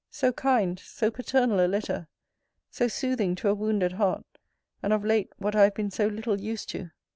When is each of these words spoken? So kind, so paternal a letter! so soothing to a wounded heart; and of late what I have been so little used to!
So 0.09 0.33
kind, 0.33 0.79
so 0.79 1.11
paternal 1.11 1.63
a 1.63 1.67
letter! 1.69 2.07
so 2.71 2.87
soothing 2.87 3.35
to 3.35 3.49
a 3.49 3.53
wounded 3.53 3.91
heart; 3.91 4.25
and 4.81 4.93
of 4.93 5.05
late 5.05 5.29
what 5.37 5.55
I 5.55 5.65
have 5.65 5.75
been 5.75 5.91
so 5.91 6.07
little 6.07 6.41
used 6.41 6.69
to! 6.69 6.89